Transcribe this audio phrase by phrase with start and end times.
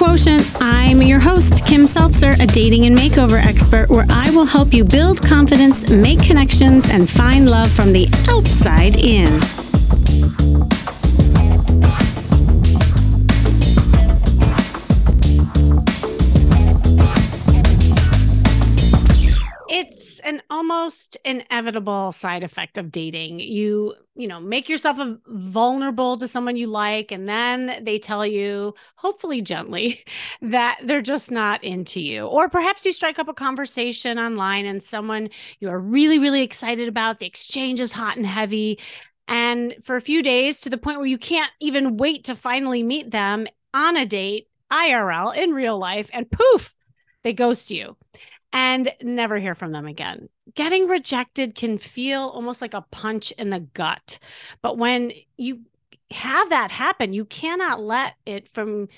[0.00, 0.50] Quotient.
[0.62, 4.82] I'm your host, Kim Seltzer, a dating and makeover expert, where I will help you
[4.82, 9.59] build confidence, make connections, and find love from the outside in.
[20.70, 23.40] Almost inevitable side effect of dating.
[23.40, 28.74] You, you know, make yourself vulnerable to someone you like, and then they tell you,
[28.96, 30.04] hopefully gently,
[30.42, 32.26] that they're just not into you.
[32.26, 36.88] Or perhaps you strike up a conversation online and someone you are really, really excited
[36.88, 38.78] about, the exchange is hot and heavy.
[39.26, 42.82] And for a few days, to the point where you can't even wait to finally
[42.82, 46.74] meet them on a date, IRL, in real life, and poof,
[47.22, 47.96] they ghost you
[48.52, 50.28] and never hear from them again.
[50.54, 54.18] Getting rejected can feel almost like a punch in the gut.
[54.62, 55.60] But when you
[56.10, 58.88] have that happen, you cannot let it from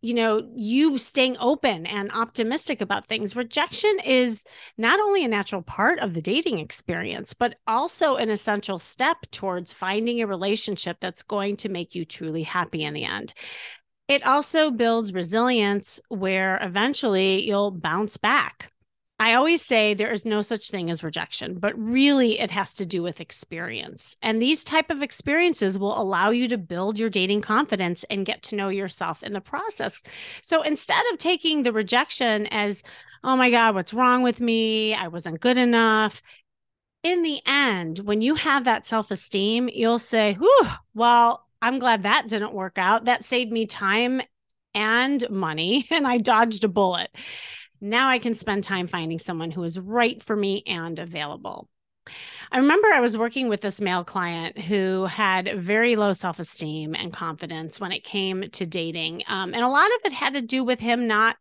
[0.00, 4.44] you know you staying open and optimistic about things rejection is
[4.78, 9.72] not only a natural part of the dating experience but also an essential step towards
[9.72, 13.34] finding a relationship that's going to make you truly happy in the end
[14.08, 18.72] it also builds resilience where eventually you'll bounce back
[19.24, 22.84] I always say there is no such thing as rejection, but really it has to
[22.84, 24.18] do with experience.
[24.20, 28.42] And these type of experiences will allow you to build your dating confidence and get
[28.42, 30.02] to know yourself in the process.
[30.42, 32.82] So instead of taking the rejection as,
[33.24, 34.92] "Oh my god, what's wrong with me?
[34.92, 36.20] I wasn't good enough."
[37.02, 42.28] In the end, when you have that self-esteem, you'll say, "Whew, well, I'm glad that
[42.28, 43.06] didn't work out.
[43.06, 44.20] That saved me time
[44.74, 47.10] and money and I dodged a bullet."
[47.84, 51.68] Now I can spend time finding someone who is right for me and available.
[52.50, 56.94] I remember I was working with this male client who had very low self esteem
[56.94, 59.24] and confidence when it came to dating.
[59.28, 61.36] Um, and a lot of it had to do with him not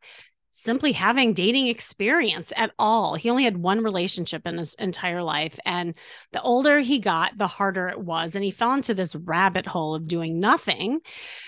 [0.56, 3.16] simply having dating experience at all.
[3.16, 5.60] He only had one relationship in his entire life.
[5.66, 5.96] And
[6.32, 8.36] the older he got, the harder it was.
[8.36, 11.00] And he fell into this rabbit hole of doing nothing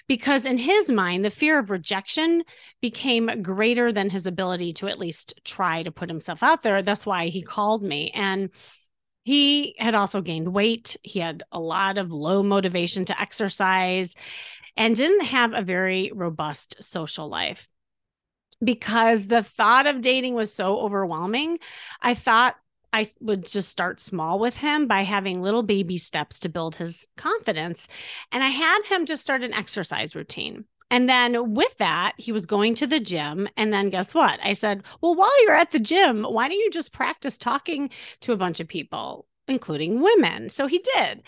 [0.07, 2.41] because, in his mind, the fear of rejection
[2.81, 6.81] became greater than his ability to at least try to put himself out there.
[6.81, 8.09] That's why he called me.
[8.09, 8.49] And
[9.23, 10.97] he had also gained weight.
[11.03, 14.15] He had a lot of low motivation to exercise
[14.75, 17.67] and didn't have a very robust social life
[18.63, 21.59] because the thought of dating was so overwhelming.
[22.01, 22.55] I thought
[22.93, 27.05] I would just start small with him by having little baby steps to build his
[27.17, 27.89] confidence.
[28.31, 30.63] And I had him just start an exercise routine.
[30.89, 33.49] And then with that, he was going to the gym.
[33.57, 34.39] And then guess what?
[34.41, 37.89] I said, Well, while you're at the gym, why don't you just practice talking
[38.21, 40.49] to a bunch of people, including women?
[40.49, 41.23] So he did.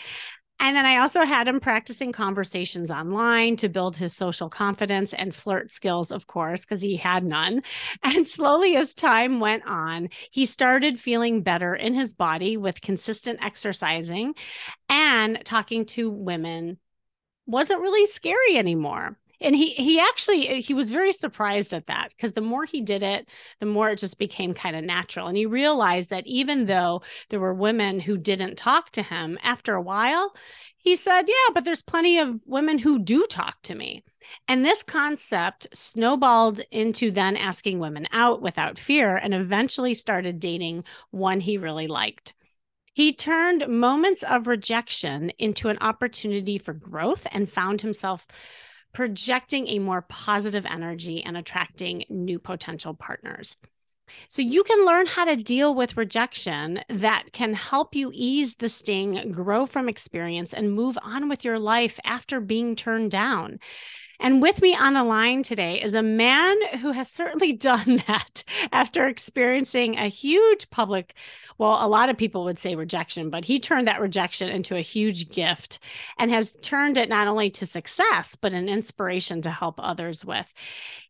[0.59, 5.33] And then I also had him practicing conversations online to build his social confidence and
[5.33, 7.61] flirt skills, of course, because he had none.
[8.03, 13.39] And slowly, as time went on, he started feeling better in his body with consistent
[13.43, 14.33] exercising
[14.89, 16.77] and talking to women
[17.45, 22.33] wasn't really scary anymore and he he actually he was very surprised at that because
[22.33, 25.27] the more he did it the more it just became kind of natural.
[25.27, 29.75] And he realized that even though there were women who didn't talk to him after
[29.75, 30.35] a while
[30.77, 34.03] he said yeah but there's plenty of women who do talk to me.
[34.47, 40.83] And this concept snowballed into then asking women out without fear and eventually started dating
[41.11, 42.33] one he really liked.
[42.93, 48.25] He turned moments of rejection into an opportunity for growth and found himself
[48.97, 53.55] projecting a more positive energy and attracting new potential partners.
[54.27, 58.69] So you can learn how to deal with rejection that can help you ease the
[58.69, 63.59] sting, grow from experience, and move on with your life after being turned down.
[64.19, 68.43] And with me on the line today is a man who has certainly done that
[68.71, 71.13] after experiencing a huge public,
[71.57, 74.81] well, a lot of people would say rejection, but he turned that rejection into a
[74.81, 75.79] huge gift
[76.17, 80.53] and has turned it not only to success, but an inspiration to help others with.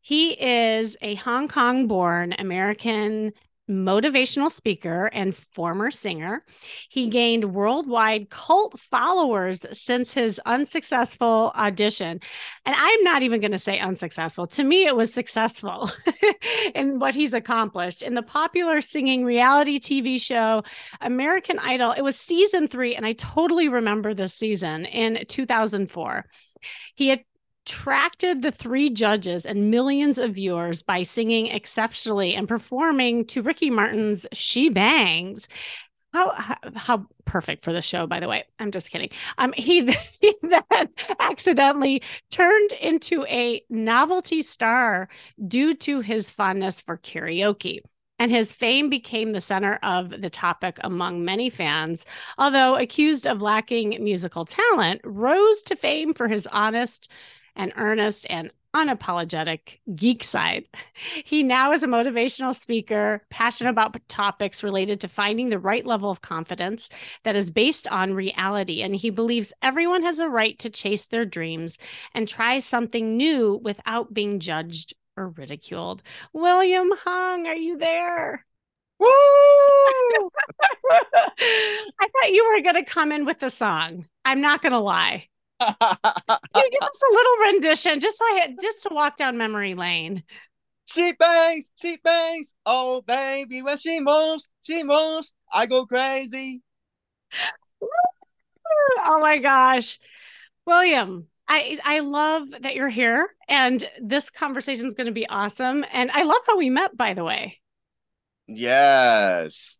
[0.01, 3.33] He is a Hong Kong born American
[3.69, 6.43] motivational speaker and former singer.
[6.89, 12.19] He gained worldwide cult followers since his unsuccessful audition.
[12.65, 14.47] And I'm not even going to say unsuccessful.
[14.47, 15.89] To me, it was successful
[16.75, 18.01] in what he's accomplished.
[18.01, 20.63] In the popular singing reality TV show
[21.01, 22.95] American Idol, it was season three.
[22.95, 26.25] And I totally remember this season in 2004.
[26.95, 27.23] He had
[27.67, 33.69] attracted the three judges and millions of viewers by singing exceptionally and performing to Ricky
[33.69, 35.49] Martin's She Bangs.
[36.13, 38.45] how, how, how perfect for the show by the way.
[38.57, 39.09] I'm just kidding.
[39.37, 40.87] Um he, he then
[41.19, 45.09] accidentally turned into a novelty star
[45.45, 47.79] due to his fondness for karaoke.
[48.17, 52.05] And his fame became the center of the topic among many fans
[52.37, 57.11] although accused of lacking musical talent rose to fame for his honest
[57.57, 60.65] and earnest and unapologetic geek side.
[61.25, 66.11] He now is a motivational speaker, passionate about topics related to finding the right level
[66.11, 66.89] of confidence
[67.23, 68.81] that is based on reality.
[68.81, 71.79] And he believes everyone has a right to chase their dreams
[72.13, 76.03] and try something new without being judged or ridiculed.
[76.33, 78.45] William Hung, are you there?
[78.99, 79.07] Woo!
[80.89, 84.05] I thought you were going to come in with the song.
[84.23, 85.27] I'm not going to lie
[85.61, 89.73] you give us a little rendition just so I had, just to walk down memory
[89.75, 90.23] lane.
[90.85, 92.53] She bangs, she bangs.
[92.65, 95.33] Oh baby, when she moves, she moves.
[95.51, 96.61] I go crazy.
[99.05, 99.99] oh my gosh.
[100.65, 105.83] William, I I love that you're here and this conversation is going to be awesome
[105.91, 107.59] and I love how we met by the way.
[108.47, 109.77] Yes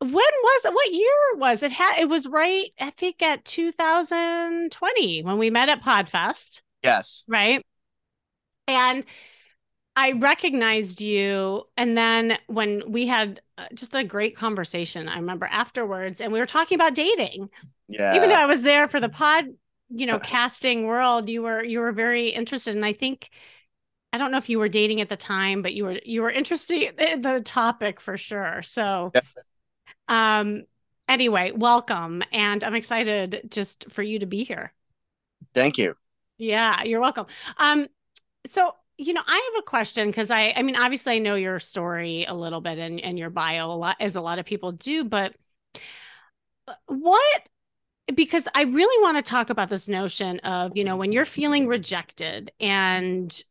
[0.00, 0.72] when was it?
[0.72, 1.70] What year was it?
[1.70, 6.62] Had it was right, I think at 2020 when we met at Podfest.
[6.82, 7.24] Yes.
[7.28, 7.64] Right.
[8.66, 9.04] And
[9.96, 11.64] I recognized you.
[11.76, 16.38] And then when we had uh, just a great conversation, I remember afterwards, and we
[16.38, 17.50] were talking about dating.
[17.86, 18.16] Yeah.
[18.16, 19.46] Even though I was there for the pod,
[19.90, 22.74] you know, casting world, you were you were very interested.
[22.74, 23.28] And I think
[24.14, 26.30] I don't know if you were dating at the time, but you were you were
[26.30, 28.62] interested in the topic for sure.
[28.62, 29.20] So yeah.
[30.10, 30.64] Um,
[31.08, 32.22] anyway, welcome.
[32.32, 34.74] And I'm excited just for you to be here.
[35.54, 35.94] Thank you.
[36.36, 37.26] Yeah, you're welcome.
[37.56, 37.86] Um,
[38.44, 41.58] so you know, I have a question because I, I mean, obviously I know your
[41.58, 44.72] story a little bit and, and your bio a lot as a lot of people
[44.72, 45.34] do, but
[46.86, 47.48] what
[48.14, 51.66] because I really want to talk about this notion of, you know, when you're feeling
[51.66, 53.42] rejected and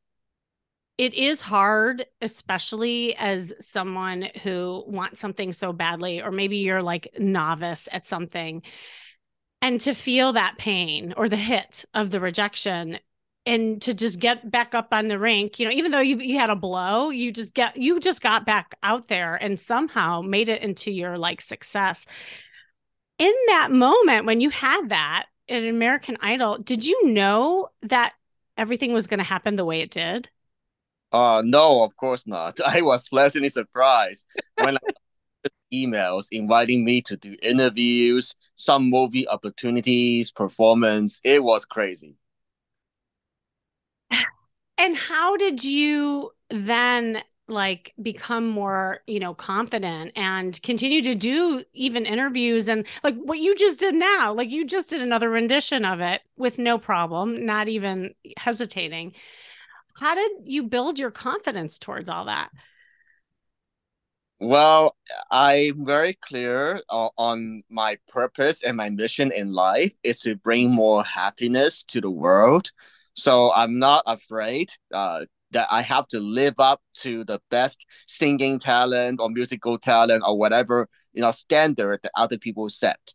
[0.99, 7.07] it is hard, especially as someone who wants something so badly, or maybe you're like
[7.17, 8.61] novice at something,
[9.61, 12.99] and to feel that pain or the hit of the rejection
[13.45, 16.37] and to just get back up on the rink you know even though you, you
[16.37, 20.49] had a blow you just get you just got back out there and somehow made
[20.49, 22.05] it into your like success.
[23.17, 28.13] In that moment when you had that at american idol did you know that
[28.57, 30.29] everything was going to happen the way it did
[31.11, 32.59] uh, no, of course not.
[32.65, 34.25] I was pleasantly surprised
[34.55, 34.79] when I
[35.73, 41.21] emails inviting me to do interviews, some movie opportunities, performance.
[41.23, 42.15] It was crazy.
[44.77, 51.63] And how did you then like become more, you know, confident and continue to do
[51.73, 54.31] even interviews and like what you just did now?
[54.31, 59.13] Like you just did another rendition of it with no problem, not even hesitating.
[59.99, 62.49] How did you build your confidence towards all that?
[64.41, 64.95] Well,
[65.29, 71.03] I'm very clear on my purpose and my mission in life is to bring more
[71.03, 72.71] happiness to the world.
[73.15, 78.59] So I'm not afraid uh, that I have to live up to the best singing
[78.59, 83.13] talent or musical talent or whatever you know standard that other people set.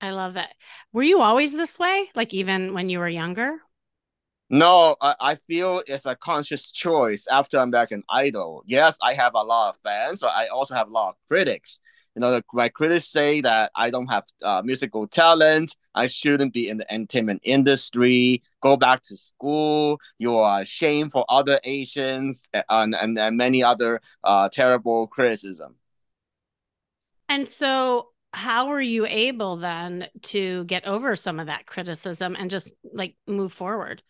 [0.00, 0.54] I love that.
[0.92, 2.10] Were you always this way?
[2.14, 3.60] Like even when you were younger?
[4.48, 8.62] No, I, I feel it's a conscious choice after I'm back in Idol.
[8.66, 11.80] Yes, I have a lot of fans, but I also have a lot of critics.
[12.14, 15.76] You know, the, my critics say that I don't have uh, musical talent.
[15.94, 18.40] I shouldn't be in the entertainment industry.
[18.62, 20.00] Go back to school.
[20.18, 25.74] You are a shame for other Asians and, and, and many other uh, terrible criticism.
[27.28, 32.48] And so, how were you able then to get over some of that criticism and
[32.48, 34.02] just like move forward?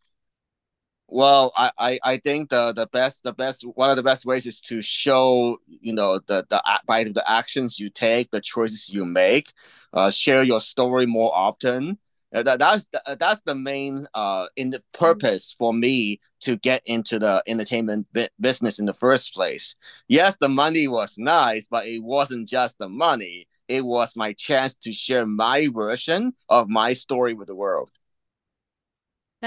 [1.08, 4.44] Well, I, I, I think the, the best the best one of the best ways
[4.44, 9.04] is to show you know the the by the actions you take, the choices you
[9.04, 9.52] make,
[9.92, 11.98] uh, share your story more often.
[12.34, 16.82] Uh, that, that's the, that's the main uh in the purpose for me to get
[16.86, 19.76] into the entertainment bi- business in the first place.
[20.08, 23.46] Yes, the money was nice, but it wasn't just the money.
[23.68, 27.90] It was my chance to share my version of my story with the world.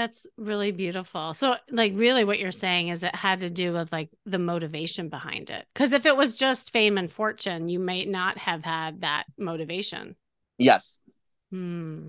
[0.00, 1.34] That's really beautiful.
[1.34, 5.10] So, like, really, what you're saying is it had to do with like the motivation
[5.10, 5.66] behind it.
[5.74, 10.16] Because if it was just fame and fortune, you may not have had that motivation.
[10.56, 11.02] Yes.
[11.50, 12.08] Hmm.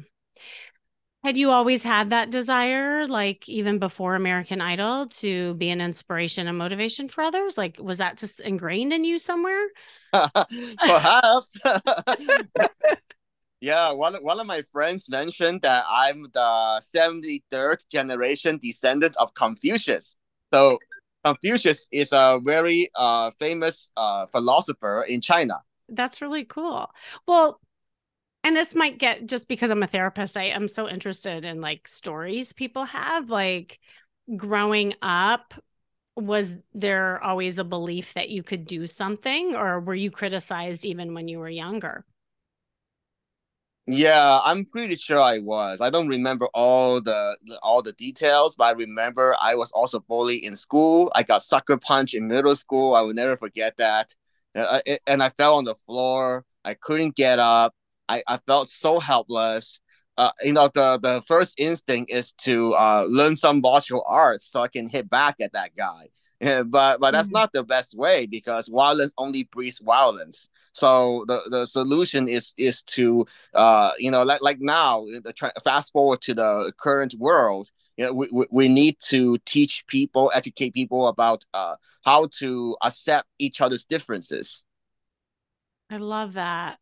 [1.26, 6.48] Had you always had that desire, like even before American Idol, to be an inspiration
[6.48, 7.58] and motivation for others?
[7.58, 9.68] Like, was that just ingrained in you somewhere?
[10.14, 11.58] Perhaps.
[13.62, 20.18] yeah, one, one of my friends mentioned that I'm the 73rd generation descendant of Confucius.
[20.52, 20.80] So,
[21.24, 25.60] Confucius is a very uh, famous uh, philosopher in China.
[25.88, 26.90] That's really cool.
[27.28, 27.60] Well,
[28.44, 31.88] and this might get just because I'm a therapist, I am so interested in like
[31.88, 33.30] stories people have.
[33.30, 33.80] Like
[34.36, 35.54] growing up,
[36.16, 41.14] was there always a belief that you could do something, or were you criticized even
[41.14, 42.04] when you were younger?
[43.94, 45.82] Yeah, I'm pretty sure I was.
[45.82, 50.44] I don't remember all the all the details, but I remember I was also bullied
[50.44, 51.12] in school.
[51.14, 52.96] I got sucker punched in middle school.
[52.96, 54.16] I will never forget that.
[54.56, 56.46] And I fell on the floor.
[56.64, 57.74] I couldn't get up.
[58.08, 59.80] I, I felt so helpless.
[60.18, 64.62] Uh, you know, the, the first instinct is to uh, learn some martial arts so
[64.62, 66.10] I can hit back at that guy.
[66.42, 67.38] Yeah, but but that's mm-hmm.
[67.38, 70.50] not the best way because violence only breeds violence.
[70.74, 75.06] So the, the solution is is to uh you know like like now
[75.64, 80.32] fast forward to the current world you know we, we, we need to teach people
[80.34, 84.64] educate people about uh how to accept each other's differences
[85.90, 86.80] I love that.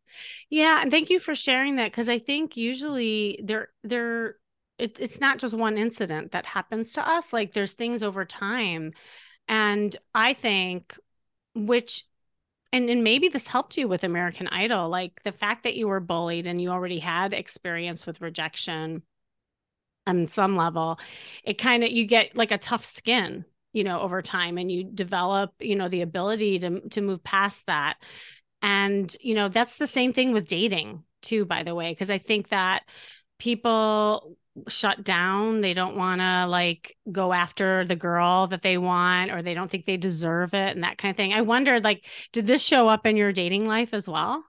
[0.51, 4.36] Yeah, and thank you for sharing that because I think usually there there
[4.78, 7.34] it, it's not just one incident that happens to us.
[7.34, 8.94] Like there's things over time,
[9.50, 10.98] and I think
[11.56, 12.06] which
[12.72, 16.00] and and maybe this helped you with American Idol, like the fact that you were
[16.00, 19.01] bullied and you already had experience with rejection
[20.08, 21.00] on some level,
[21.44, 24.84] it kind of you get like a tough skin, you know, over time, and you
[24.84, 27.98] develop, you know, the ability to to move past that.
[28.62, 32.18] And, you know, that's the same thing with dating too, by the way, because I
[32.18, 32.84] think that
[33.39, 34.38] people
[34.68, 35.62] shut down.
[35.62, 39.70] They don't want to like go after the girl that they want or they don't
[39.70, 41.34] think they deserve it and that kind of thing.
[41.34, 44.44] I wondered like did this show up in your dating life as well?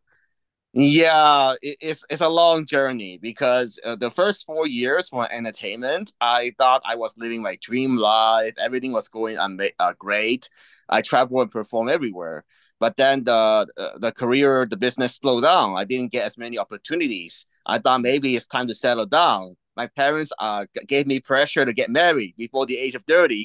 [0.73, 6.53] Yeah, it's it's a long journey because uh, the first 4 years for entertainment, I
[6.59, 8.55] thought I was living my dream life.
[8.57, 10.49] Everything was going uh, great.
[10.89, 12.45] I travel and perform everywhere.
[12.79, 13.67] But then the
[13.99, 15.77] the career, the business slowed down.
[15.77, 17.47] I didn't get as many opportunities.
[17.67, 19.57] I thought maybe it's time to settle down.
[19.81, 23.45] My parents uh gave me pressure to get married before the age of thirty.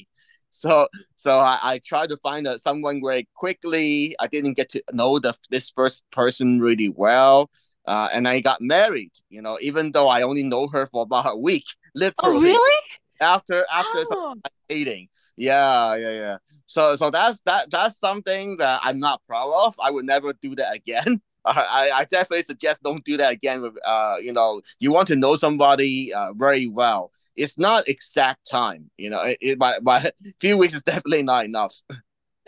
[0.50, 4.16] So so I, I tried to find a, someone very quickly.
[4.20, 7.50] I didn't get to know the this first person really well.
[7.88, 11.34] Uh, and I got married, you know, even though I only know her for about
[11.36, 12.50] a week, literally.
[12.50, 12.82] Oh, really?
[13.22, 14.36] After after oh.
[14.68, 15.08] dating.
[15.38, 16.38] Yeah, yeah, yeah.
[16.66, 19.76] So so that's that that's something that I'm not proud of.
[19.80, 21.22] I would never do that again.
[21.46, 23.62] I, I definitely suggest don't do that again.
[23.62, 27.12] With uh, you know, you want to know somebody uh, very well.
[27.36, 29.22] It's not exact time, you know.
[29.22, 31.76] It, it but but a few weeks is definitely not enough.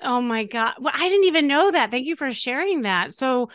[0.01, 0.75] Oh my god!
[0.79, 1.91] Well, I didn't even know that.
[1.91, 3.13] Thank you for sharing that.
[3.13, 3.49] So,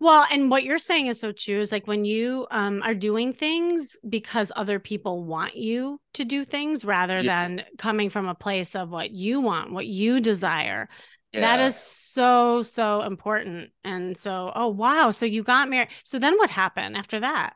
[0.00, 1.60] well, and what you're saying is so true.
[1.60, 6.44] Is like when you um, are doing things because other people want you to do
[6.44, 7.48] things rather yeah.
[7.48, 10.88] than coming from a place of what you want, what you desire.
[11.32, 11.40] Yeah.
[11.40, 13.70] That is so, so important.
[13.84, 15.10] And so, oh, wow.
[15.10, 15.88] So you got married.
[16.04, 17.54] So then what happened after that?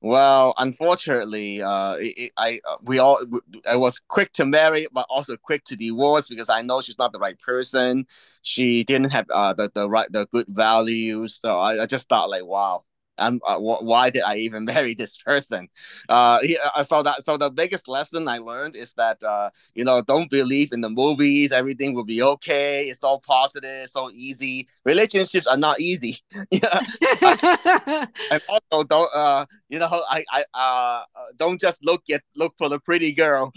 [0.00, 3.20] Well, unfortunately, uh, it, I uh, we all
[3.68, 7.12] I was quick to marry, but also quick to divorce because I know she's not
[7.12, 8.06] the right person.
[8.42, 12.28] She didn't have uh the, the right the good values, so I, I just thought
[12.28, 12.84] like, wow,
[13.18, 15.68] I'm uh, why did I even marry this person?
[16.08, 16.38] Uh,
[16.74, 20.30] uh, so that so the biggest lesson I learned is that uh, you know, don't
[20.30, 21.52] believe in the movies.
[21.52, 22.86] Everything will be okay.
[22.86, 24.68] It's all positive, so easy.
[24.84, 26.18] Relationships are not easy.
[26.50, 26.80] yeah,
[28.30, 31.02] and also don't uh, you know, I I uh,
[31.36, 33.52] don't just look at look for the pretty girl.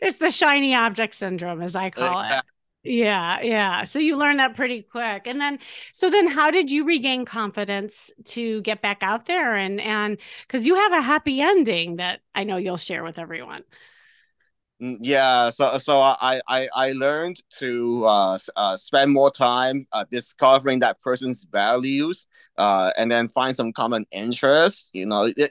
[0.00, 2.38] it's the shiny object syndrome, as I call exactly.
[2.38, 2.51] it.
[2.84, 3.84] Yeah, yeah.
[3.84, 5.28] So you learned that pretty quick.
[5.28, 5.60] And then
[5.92, 10.66] so then how did you regain confidence to get back out there and and cuz
[10.66, 13.62] you have a happy ending that I know you'll share with everyone.
[14.82, 20.04] Mm, yeah, so so I I I learned to uh, uh spend more time uh,
[20.10, 22.26] discovering that person's values
[22.58, 25.24] uh and then find some common interests, you know.
[25.36, 25.50] It,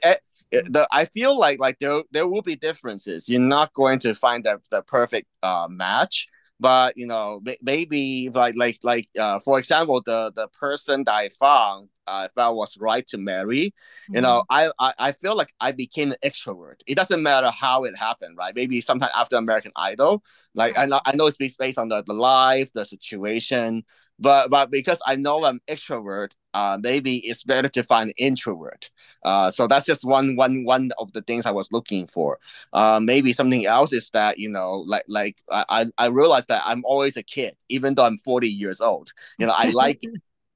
[0.52, 3.28] it, the, I feel like like there there will be differences.
[3.28, 6.26] You're not going to find the, the perfect uh match
[6.62, 11.28] but you know maybe like like like uh, for example the the person that i
[11.30, 13.66] found uh, if I was right to marry.
[13.66, 14.16] Mm-hmm.
[14.16, 16.80] You know, I, I I feel like I became an extrovert.
[16.86, 18.54] It doesn't matter how it happened, right?
[18.54, 20.22] Maybe sometime after American Idol,
[20.54, 23.84] like I know I know it's based on the, the life, the situation,
[24.18, 28.90] but but because I know I'm extrovert, uh, maybe it's better to find an introvert.
[29.24, 32.38] Uh, so that's just one one one of the things I was looking for.
[32.72, 36.84] Uh, maybe something else is that you know, like like I I realized that I'm
[36.84, 39.12] always a kid, even though I'm 40 years old.
[39.38, 40.02] You know, I like.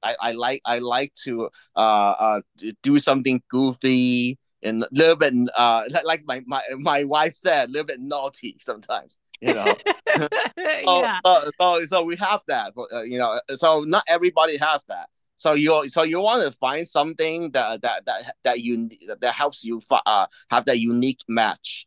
[0.07, 2.41] I, I like I like to uh, uh
[2.83, 7.71] do something goofy and a little bit uh like my my my wife said a
[7.71, 9.75] little bit naughty sometimes you know?
[10.85, 11.19] So, yeah.
[11.25, 15.09] so, so, so we have that but uh, you know so not everybody has that.
[15.35, 18.89] So you so you want to find something that that that that you
[19.21, 21.85] that helps you uh, have that unique match.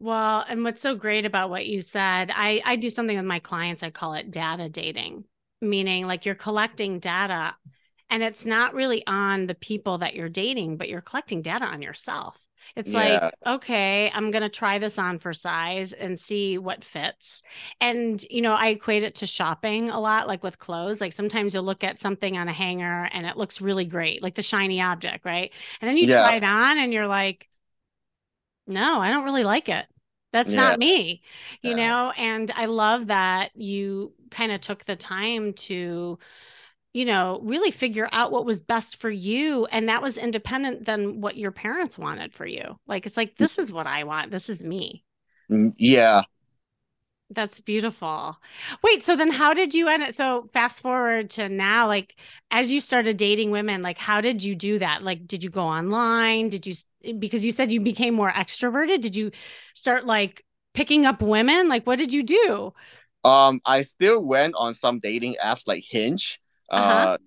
[0.00, 3.40] Well and what's so great about what you said i i do something with my
[3.40, 5.24] clients i call it data dating
[5.60, 7.54] meaning like you're collecting data
[8.10, 11.82] and it's not really on the people that you're dating but you're collecting data on
[11.82, 12.36] yourself
[12.76, 12.98] it's yeah.
[12.98, 17.42] like, okay, I'm going to try this on for size and see what fits.
[17.80, 21.00] And, you know, I equate it to shopping a lot, like with clothes.
[21.00, 24.34] Like sometimes you'll look at something on a hanger and it looks really great, like
[24.34, 25.52] the shiny object, right?
[25.80, 26.22] And then you yeah.
[26.22, 27.48] try it on and you're like,
[28.66, 29.86] no, I don't really like it.
[30.32, 30.60] That's yeah.
[30.60, 31.22] not me,
[31.62, 32.12] you know?
[32.16, 36.18] And I love that you kind of took the time to,
[36.92, 39.66] you know, really figure out what was best for you.
[39.66, 42.78] And that was independent than what your parents wanted for you.
[42.86, 44.30] Like, it's like, this is what I want.
[44.30, 45.04] This is me.
[45.50, 46.22] Mm, yeah.
[47.30, 48.38] That's beautiful.
[48.82, 50.14] Wait, so then how did you end it?
[50.14, 52.16] So fast forward to now, like
[52.50, 55.02] as you started dating women, like how did you do that?
[55.02, 56.48] Like, did you go online?
[56.48, 56.74] Did you,
[57.18, 59.02] because you said you became more extroverted?
[59.02, 59.30] Did you
[59.74, 60.42] start like
[60.72, 61.68] picking up women?
[61.68, 62.72] Like, what did you do?
[63.28, 67.18] Um, I still went on some dating apps like Hinge uh-huh.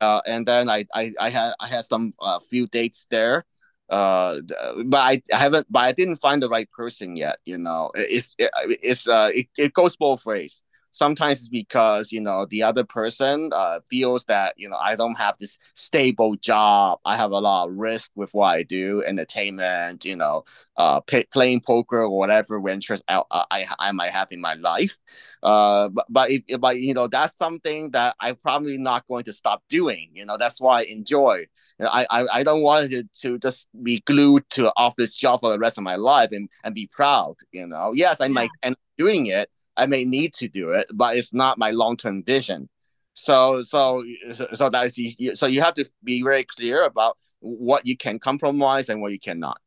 [0.00, 3.44] Uh, uh, and then I, I I had I had some uh, few dates there,
[3.90, 4.40] uh,
[4.86, 7.36] but I, I haven't but I didn't find the right person yet.
[7.44, 8.50] You know, it's it,
[8.82, 13.50] it's uh it, it goes both ways sometimes it's because you know the other person
[13.52, 16.98] uh, feels that you know I don't have this stable job.
[17.04, 20.44] I have a lot of risk with what I do, entertainment, you know,
[20.76, 24.98] uh, pay, playing poker or whatever ventures I, I I might have in my life.
[25.42, 29.32] Uh, but but if, but you know that's something that I'm probably not going to
[29.32, 30.10] stop doing.
[30.14, 31.46] You know that's why I enjoy.
[31.78, 35.16] You know, I, I I don't want to to just be glued to an office
[35.16, 37.36] job for the rest of my life and and be proud.
[37.52, 38.32] You know, yes, I yeah.
[38.32, 41.96] might end doing it I may need to do it, but it's not my long
[41.96, 42.68] term vision.
[43.14, 44.04] So so
[44.52, 44.98] so that's
[45.34, 49.18] so you have to be very clear about what you can compromise and what you
[49.18, 49.60] cannot.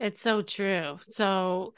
[0.00, 0.98] It's so true.
[1.08, 1.74] So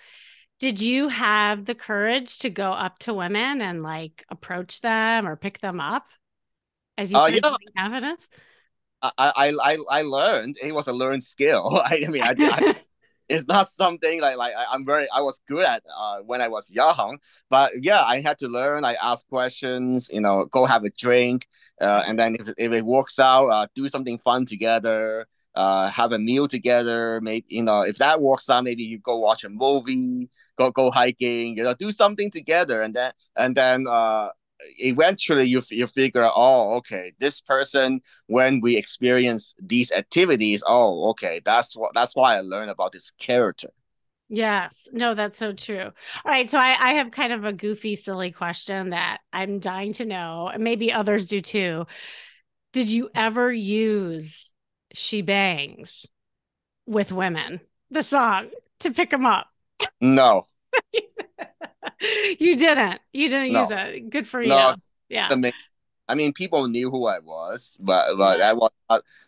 [0.59, 5.37] did you have the courage to go up to women and like approach them or
[5.37, 6.07] pick them up
[6.97, 7.83] as you started uh, yeah.
[7.83, 8.27] confidence?
[9.03, 11.81] I, I I I learned it was a learned skill.
[11.85, 12.77] I, I mean, I, I
[13.29, 16.49] it's not something like like I, am very I was good at uh, when I
[16.49, 17.19] was young,
[17.51, 18.85] but yeah, I had to learn.
[18.85, 21.49] I ask questions, you know, go have a drink,
[21.81, 26.13] uh, and then if, if it works out, uh, do something fun together, uh, have
[26.13, 27.21] a meal together.
[27.21, 30.91] Maybe you know if that works out, maybe you go watch a movie, go go
[30.91, 34.31] hiking, you know, do something together, and then and then uh
[34.79, 41.11] eventually you you figure out, oh, okay, this person when we experience these activities, oh,
[41.11, 43.69] okay, that's what that's why I learned about this character.
[44.29, 45.85] Yes, no, that's so true.
[45.85, 45.93] All
[46.33, 50.05] right, so I, I have kind of a goofy, silly question that I'm dying to
[50.05, 51.87] know, and maybe others do too.
[52.73, 54.53] Did you ever use
[54.93, 56.07] "She Bangs"
[56.87, 59.47] with women, the song, to pick them up?
[60.01, 60.47] No.
[62.39, 63.01] you didn't.
[63.13, 63.63] You didn't no.
[63.63, 64.11] use it.
[64.11, 64.75] Good for no, you.
[65.09, 65.29] Yeah.
[66.09, 68.71] I mean, people knew who I was, but but that was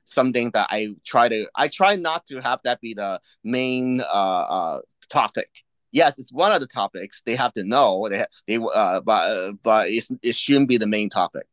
[0.05, 1.47] something that I try to.
[1.55, 5.65] I try not to have that be the main uh, uh topic.
[5.91, 8.09] Yes, it's one of the topics they have to know.
[8.09, 11.47] They they uh, but uh, but it's, it shouldn't be the main topic.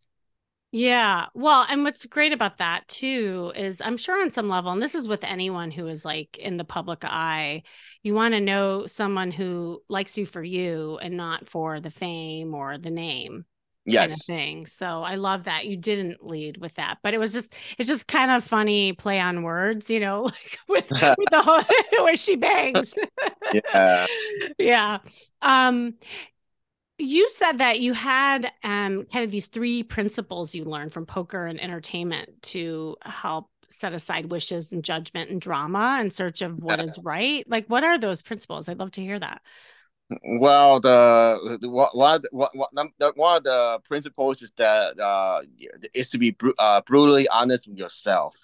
[0.72, 1.28] Yeah.
[1.34, 4.94] Well, and what's great about that too is I'm sure on some level, and this
[4.94, 7.64] is with anyone who is like in the public eye,
[8.06, 12.54] you want to know someone who likes you for you and not for the fame
[12.54, 13.46] or the name.
[13.84, 14.10] Yes.
[14.10, 14.66] Kind of thing.
[14.68, 18.08] So I love that you didn't lead with that, but it was just it's just
[18.08, 21.64] kind of funny play on words, you know, like with, with the whole
[22.04, 22.94] where she bangs.
[23.52, 24.06] yeah.
[24.60, 25.00] yeah.
[25.42, 25.96] Um
[26.98, 31.46] you said that you had um, kind of these three principles you learned from poker
[31.46, 36.80] and entertainment to help set aside wishes and judgment and drama in search of what
[36.84, 37.48] is right.
[37.50, 38.70] Like, what are those principles?
[38.70, 39.42] I'd love to hear that.
[40.24, 45.42] Well, the, the one of the, one, one of the principles is that uh,
[45.96, 48.36] is to be br- uh, brutally honest with yourself.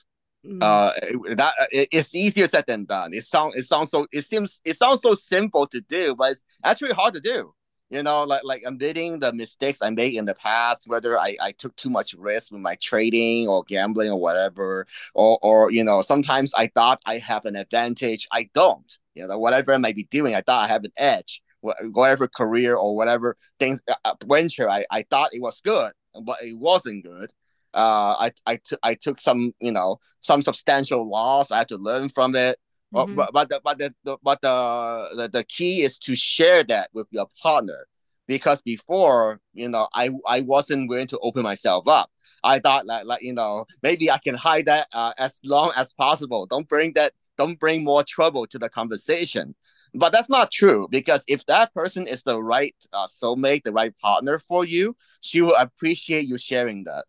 [0.44, 0.58] Mm.
[0.60, 0.92] Uh,
[1.36, 3.14] that it, it's easier said than done.
[3.14, 6.42] It sounds it sounds so it seems it sounds so simple to do, but it's
[6.64, 7.54] actually hard to do.
[7.92, 11.52] You know, like like admitting the mistakes I made in the past, whether I, I
[11.52, 16.02] took too much risk with my trading or gambling or whatever, or or you know,
[16.02, 18.90] sometimes I thought I have an advantage, I don't.
[19.14, 21.42] You know, whatever I might be doing, I thought I have an edge.
[21.62, 25.92] Whatever career or whatever things uh, uh, venture I, I thought it was good
[26.26, 27.32] but it wasn't good.
[27.74, 31.78] Uh i i, t- I took some you know some substantial loss i had to
[31.78, 32.58] learn from it
[32.94, 33.16] mm-hmm.
[33.16, 36.90] but but the, but the, the but the, the the key is to share that
[36.94, 37.88] with your partner
[38.28, 42.10] because before you know i i wasn't willing to open myself up
[42.44, 45.94] i thought like like you know maybe i can hide that uh, as long as
[45.94, 49.56] possible don't bring that don't bring more trouble to the conversation
[49.94, 53.98] but that's not true because if that person is the right uh, soulmate, the right
[53.98, 57.06] partner for you, she will appreciate you sharing that.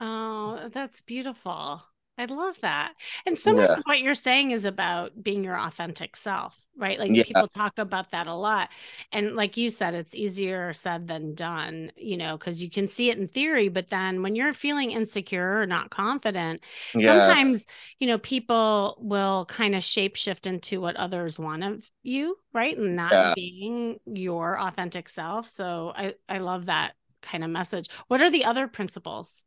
[0.00, 1.80] Oh, that's beautiful.
[2.22, 2.92] I love that.
[3.26, 6.96] And so much of what you're saying is about being your authentic self, right?
[6.96, 7.24] Like yeah.
[7.24, 8.68] people talk about that a lot.
[9.10, 13.10] And like you said, it's easier said than done, you know, because you can see
[13.10, 16.60] it in theory, but then when you're feeling insecure or not confident,
[16.94, 17.06] yeah.
[17.18, 17.66] sometimes,
[17.98, 22.78] you know, people will kind of shapeshift into what others want of you, right?
[22.78, 23.32] And not yeah.
[23.34, 25.48] being your authentic self.
[25.48, 27.88] So I, I love that kind of message.
[28.06, 29.42] What are the other principles?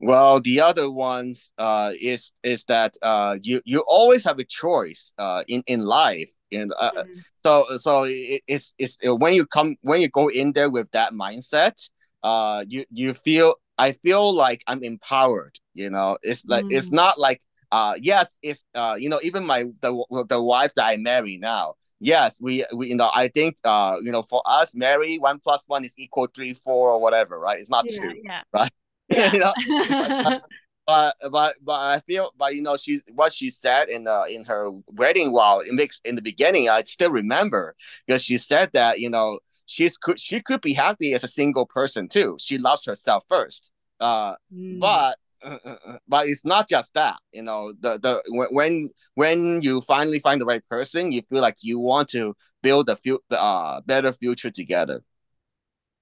[0.00, 5.12] Well, the other ones uh, is is that uh, you you always have a choice
[5.18, 6.30] uh, in in life.
[6.50, 7.20] And uh, mm-hmm.
[7.44, 11.12] so so it, it's it's when you come when you go in there with that
[11.12, 11.74] mindset,
[12.22, 15.58] uh, you you feel I feel like I'm empowered.
[15.74, 16.76] You know, it's like mm-hmm.
[16.76, 20.86] it's not like uh yes it's uh you know even my the the wife that
[20.86, 24.74] I marry now yes, we, we you know, I think uh, you know, for us,
[24.74, 27.58] marry one plus one is equal three, four, or whatever, right?
[27.60, 28.40] It's not yeah, two, yeah.
[28.52, 28.72] right?
[29.10, 29.32] Yeah.
[29.32, 30.40] you know?
[30.86, 34.44] but, but but I feel but you know she's what she said in uh in
[34.44, 37.74] her wedding while it makes in the beginning I still remember
[38.06, 41.66] because she said that you know she's could she could be happy as a single
[41.66, 43.70] person too she loves herself first
[44.00, 44.80] uh mm.
[44.80, 45.16] but
[46.08, 48.20] but it's not just that you know the the
[48.50, 52.88] when when you finally find the right person you feel like you want to build
[52.88, 55.02] a few uh better future together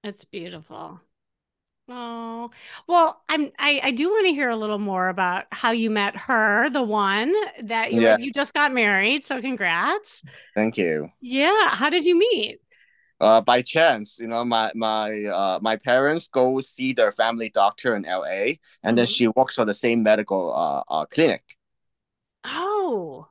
[0.03, 0.99] it's beautiful
[1.91, 2.51] Oh,
[2.87, 6.15] well, I'm I, I do want to hear a little more about how you met
[6.15, 8.17] her, the one that you, yeah.
[8.17, 9.25] you just got married.
[9.25, 10.21] So congrats.
[10.53, 11.09] Thank you.
[11.19, 11.69] Yeah.
[11.69, 12.59] How did you meet?
[13.19, 17.95] Uh, by chance, you know, my my uh my parents go see their family doctor
[17.95, 18.95] in LA, and mm-hmm.
[18.95, 21.43] then she works for the same medical uh, uh clinic.
[22.45, 23.27] Oh.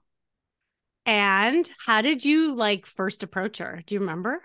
[1.06, 3.82] And how did you like first approach her?
[3.86, 4.42] Do you remember?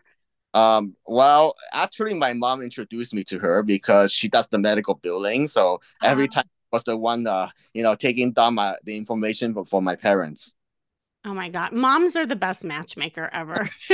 [0.54, 5.48] Um, well, actually, my mom introduced me to her because she does the medical billing.
[5.48, 6.12] So uh-huh.
[6.12, 9.66] every time I was the one, uh, you know, taking down my the information for,
[9.66, 10.56] for my parents.
[11.26, 13.70] Oh my god, moms are the best matchmaker ever.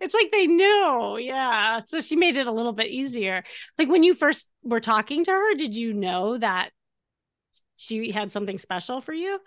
[0.00, 1.80] it's like they knew, yeah.
[1.88, 3.44] So she made it a little bit easier.
[3.76, 6.70] Like when you first were talking to her, did you know that
[7.76, 9.40] she had something special for you?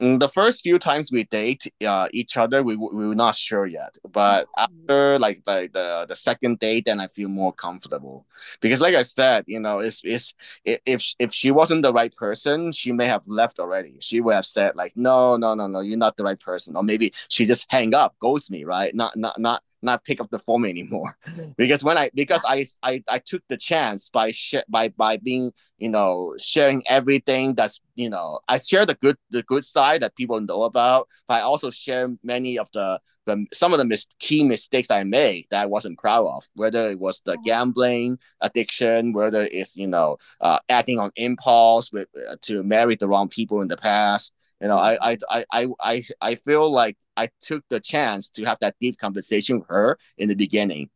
[0.00, 3.66] Mm, the first few times we date uh, each other, we, we were not sure
[3.66, 3.98] yet.
[4.08, 4.62] But oh.
[4.64, 8.24] after like the, the the second date, then I feel more comfortable
[8.60, 10.34] because, like I said, you know, it's it's
[10.64, 13.96] if if she wasn't the right person, she may have left already.
[14.00, 16.84] She would have said like, no, no, no, no, you're not the right person, or
[16.84, 18.94] maybe she just hang up, ghost me, right?
[18.94, 21.16] Not not not not pick up the phone anymore
[21.56, 25.52] because when I because I I, I took the chance by sh- by by being
[25.78, 30.16] you know sharing everything that's you know I share the good the good side that
[30.16, 34.06] people know about but I also share many of the the some of the mis-
[34.18, 37.42] key mistakes I made that I wasn't proud of whether it was the mm-hmm.
[37.44, 43.08] gambling addiction whether it's you know uh, acting on impulse with uh, to marry the
[43.08, 47.28] wrong people in the past you know, I, I, I, I, I feel like I
[47.40, 50.90] took the chance to have that deep conversation with her in the beginning.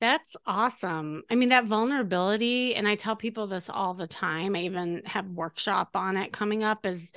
[0.00, 1.24] That's awesome.
[1.30, 4.56] I mean, that vulnerability, and I tell people this all the time.
[4.56, 7.12] I even have workshop on it coming up is,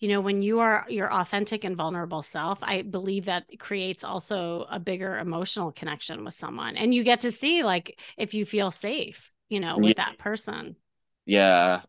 [0.00, 4.66] you know, when you are your authentic and vulnerable self, I believe that creates also
[4.68, 6.76] a bigger emotional connection with someone.
[6.76, 10.04] And you get to see like if you feel safe, you know, with yeah.
[10.04, 10.74] that person.
[11.26, 11.82] Yeah.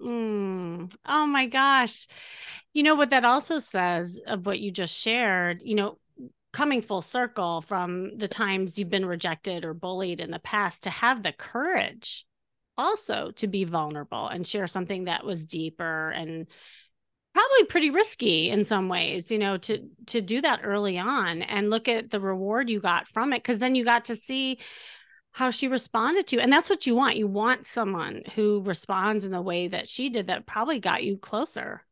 [0.00, 0.94] Mm.
[1.06, 2.06] Oh my gosh.
[2.72, 5.98] You know what that also says of what you just shared, you know,
[6.52, 10.90] coming full circle from the times you've been rejected or bullied in the past to
[10.90, 12.24] have the courage
[12.78, 16.46] also to be vulnerable and share something that was deeper and
[17.34, 21.70] probably pretty risky in some ways you know to to do that early on and
[21.70, 24.58] look at the reward you got from it because then you got to see
[25.34, 29.24] how she responded to you and that's what you want you want someone who responds
[29.24, 31.82] in the way that she did that probably got you closer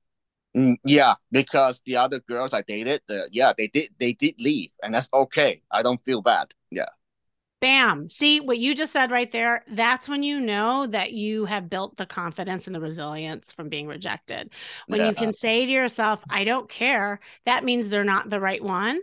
[0.56, 4.70] mm, yeah because the other girls i dated uh, yeah they did they did leave
[4.82, 6.86] and that's okay i don't feel bad yeah
[7.60, 8.10] Bam.
[8.10, 9.64] See what you just said right there?
[9.70, 13.86] That's when you know that you have built the confidence and the resilience from being
[13.86, 14.50] rejected.
[14.88, 15.10] When yeah.
[15.10, 18.98] you can say to yourself, I don't care, that means they're not the right one.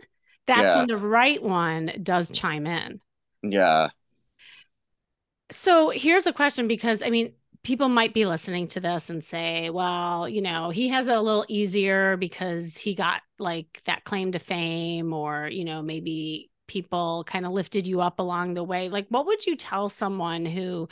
[0.46, 0.76] That's yeah.
[0.76, 3.00] when the right one does chime in.
[3.42, 3.88] Yeah.
[5.50, 7.32] So here's a question because I mean,
[7.62, 11.20] people might be listening to this and say, well, you know, he has it a
[11.20, 17.24] little easier because he got like that claim to fame, or, you know, maybe people
[17.26, 18.88] kind of lifted you up along the way.
[18.88, 20.88] Like what would you tell someone who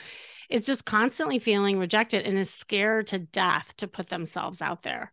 [0.51, 5.13] is just constantly feeling rejected and is scared to death to put themselves out there?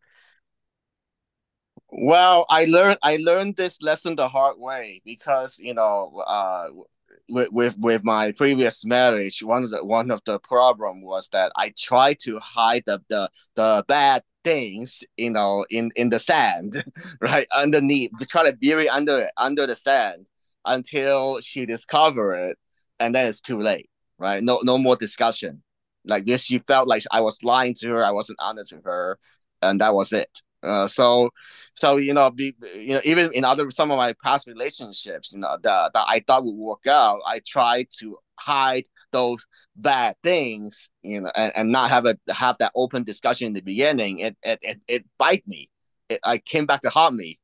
[1.91, 6.67] Well i learned i learned this lesson the hard way because you know uh
[7.29, 11.51] with, with with my previous marriage one of the one of the problem was that
[11.55, 16.83] i tried to hide the the, the bad things you know in in the sand
[17.21, 20.29] right underneath we try to bury under under the sand
[20.65, 22.57] until she discovered it,
[22.99, 24.43] and then it's too late, right?
[24.43, 25.63] No, no more discussion.
[26.05, 29.17] Like this, she felt like I was lying to her, I wasn't honest with her,
[29.61, 30.41] and that was it.
[30.65, 31.29] Uh, so,
[31.75, 35.39] so you know, be, you know, even in other some of my past relationships, you
[35.39, 40.89] know, that that I thought would work out, I tried to hide those bad things,
[41.03, 44.19] you know, and, and not have a have that open discussion in the beginning.
[44.19, 45.69] It it it, it bite me.
[46.09, 47.39] It I came back to haunt me.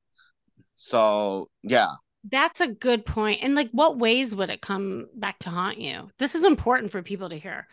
[0.75, 1.91] So yeah,
[2.29, 3.41] that's a good point.
[3.41, 6.09] And like, what ways would it come back to haunt you?
[6.19, 7.67] This is important for people to hear.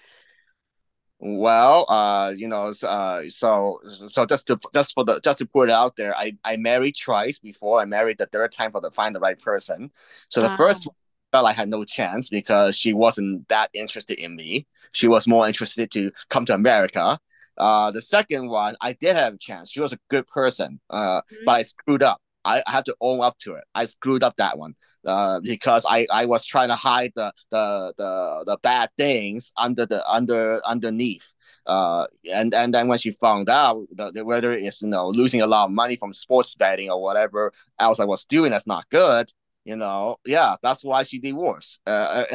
[1.20, 5.68] Well, uh, you know, uh, so so just to just for the just to put
[5.68, 7.80] it out there, I I married twice before.
[7.80, 9.90] I married the third time for to find the right person.
[10.28, 10.94] So the first one,
[11.32, 14.66] felt I had no chance because she wasn't that interested in me.
[14.92, 17.18] She was more interested to come to America.
[17.56, 19.70] Uh, the second one, I did have a chance.
[19.72, 21.44] She was a good person, uh, mm-hmm.
[21.44, 22.20] but I screwed up.
[22.44, 23.64] I, I have to own up to it.
[23.74, 24.76] I screwed up that one
[25.08, 29.86] uh, because I, I was trying to hide the, the the the bad things under
[29.86, 31.32] the under underneath.
[31.66, 35.46] Uh, and and then when she found out that whether it's you know losing a
[35.46, 39.30] lot of money from sports betting or whatever else I was doing that's not good,
[39.68, 41.80] you know, yeah, that's why she divorced.
[41.86, 42.24] Uh,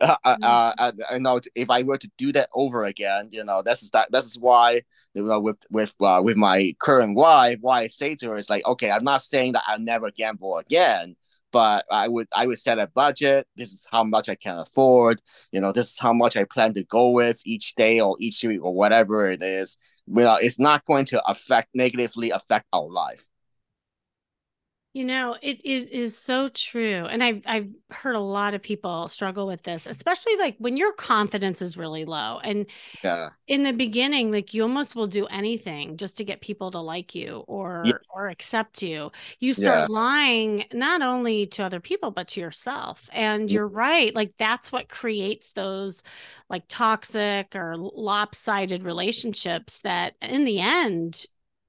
[0.00, 3.42] uh, uh, uh, uh, you know, if I were to do that over again, you
[3.44, 4.12] know, this is that.
[4.12, 4.82] This is why,
[5.14, 8.48] you know, with with uh, with my current wife, why I say to her is
[8.48, 11.16] like, okay, I'm not saying that I'll never gamble again,
[11.56, 13.46] but I would I would set a budget.
[13.56, 15.22] This is how much I can afford.
[15.52, 18.44] You know, this is how much I plan to go with each day or each
[18.44, 19.78] week or whatever it is.
[20.06, 23.24] You know, it's not going to affect negatively affect our life.
[24.96, 27.04] You know, it, it is so true.
[27.04, 30.94] And I've, I've heard a lot of people struggle with this, especially like when your
[30.94, 32.40] confidence is really low.
[32.42, 32.64] And
[33.04, 33.28] yeah.
[33.46, 37.14] in the beginning, like you almost will do anything just to get people to like
[37.14, 37.98] you or yeah.
[38.08, 39.12] or accept you.
[39.38, 39.86] You start yeah.
[39.94, 43.10] lying not only to other people, but to yourself.
[43.12, 44.14] And you're right.
[44.14, 46.02] Like that's what creates those
[46.48, 51.26] like toxic or lopsided relationships that in the end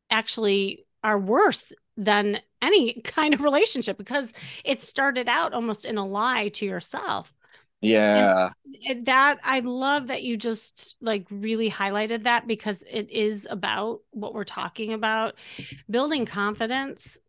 [0.10, 4.34] actually are worse than any kind of relationship because
[4.64, 7.34] it started out almost in a lie to yourself.
[7.82, 8.50] Yeah.
[8.88, 14.02] And that I love that you just like really highlighted that because it is about
[14.12, 15.36] what we're talking about.
[15.90, 17.20] Building confidence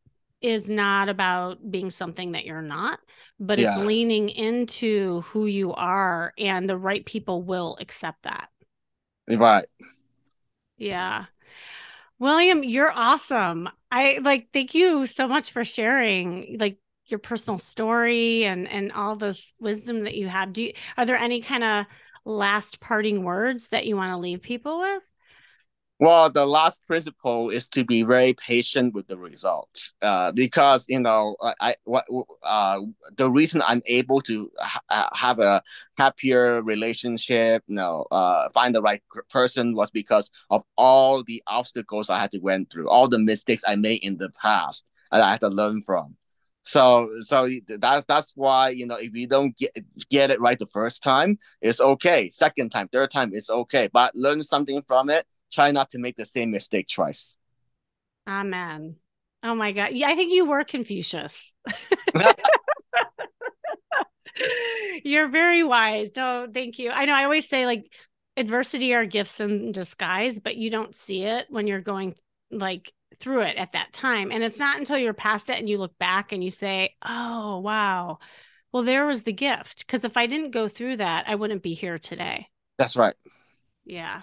[0.41, 3.01] is not about being something that you're not,
[3.41, 3.75] but yeah.
[3.75, 8.49] it's leaning into who you are and the right people will accept that.
[9.29, 9.67] Right.
[10.79, 11.27] Yeah.
[12.19, 13.69] William, you're awesome.
[13.91, 19.17] I like thank you so much for sharing like your personal story and and all
[19.17, 20.53] this wisdom that you have.
[20.53, 21.87] Do you, are there any kind of
[22.25, 25.03] last parting words that you want to leave people with?
[26.01, 31.01] Well, the last principle is to be very patient with the results, uh, because you
[31.01, 32.05] know, I, what,
[32.45, 32.79] uh,
[33.17, 35.61] the reason I'm able to ha- have a
[35.97, 42.11] happier relationship, you know, uh, find the right person was because of all the obstacles
[42.11, 45.33] I had to went through, all the mistakes I made in the past, and I
[45.33, 46.17] had to learn from.
[46.63, 49.77] So, so that's that's why you know if you don't get
[50.11, 52.29] get it right the first time, it's okay.
[52.29, 53.89] Second time, third time, it's okay.
[53.93, 57.37] But learn something from it try not to make the same mistake twice.
[58.29, 58.97] Amen.
[59.43, 59.93] Oh my God.
[59.93, 61.55] Yeah, I think you were Confucius.
[65.05, 66.11] You're very wise.
[66.17, 66.91] No, thank you.
[66.91, 67.93] I know I always say like
[68.37, 72.15] adversity are gifts in disguise, but you don't see it when you're going
[72.51, 74.31] like through it at that time.
[74.31, 77.59] And it's not until you're past it and you look back and you say, oh,
[77.59, 78.19] wow,
[78.73, 79.87] well, there was the gift.
[79.87, 82.49] Because if I didn't go through that, I wouldn't be here today.
[82.77, 83.15] That's right.
[83.85, 84.23] Yeah.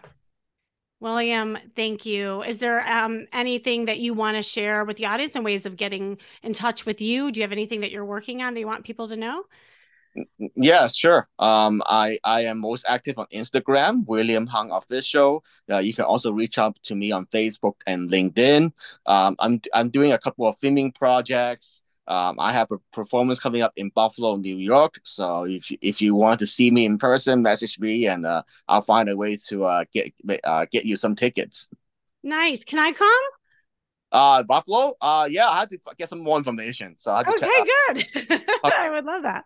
[1.06, 2.42] William, thank you.
[2.42, 5.78] Is there um, anything that you want to share with the audience and ways of
[5.78, 7.32] getting in touch with you?
[7.32, 9.44] Do you have anything that you're working on that you want people to know?
[10.56, 11.28] Yeah, sure.
[11.38, 15.44] Um, I I am most active on Instagram, William Hung Official.
[15.70, 18.72] Uh, you can also reach out to me on Facebook and LinkedIn.
[19.06, 21.84] Um, I'm I'm doing a couple of filming projects.
[22.08, 24.96] Um, I have a performance coming up in Buffalo, New York.
[25.04, 28.82] So if if you want to see me in person, message me, and uh, I'll
[28.82, 30.14] find a way to uh, get
[30.44, 31.70] uh, get you some tickets.
[32.24, 32.64] Nice.
[32.64, 33.24] Can I come?
[34.12, 34.94] Uh, Buffalo.
[35.02, 36.96] Uh, yeah, I had to get some more information.
[36.98, 37.48] So I okay,
[37.88, 38.42] good.
[38.64, 39.46] I would love that.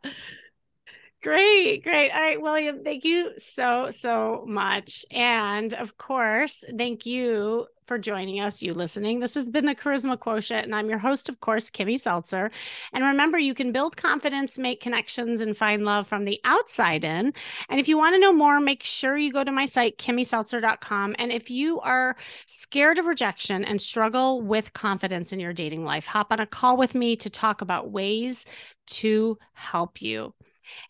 [1.21, 2.11] Great, great.
[2.13, 5.05] All right, William, thank you so, so much.
[5.11, 9.19] And of course, thank you for joining us, you listening.
[9.19, 12.51] This has been the Charisma Quotient, and I'm your host, of course, Kimmy Seltzer.
[12.93, 17.33] And remember, you can build confidence, make connections, and find love from the outside in.
[17.67, 21.15] And if you want to know more, make sure you go to my site, kimmyseltzer.com.
[21.19, 26.05] And if you are scared of rejection and struggle with confidence in your dating life,
[26.05, 28.45] hop on a call with me to talk about ways
[28.85, 30.33] to help you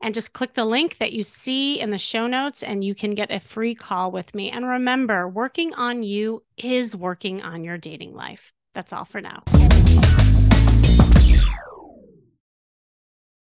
[0.01, 3.15] and just click the link that you see in the show notes and you can
[3.15, 4.49] get a free call with me.
[4.51, 8.53] And remember, working on you is working on your dating life.
[8.73, 9.43] That's all for now.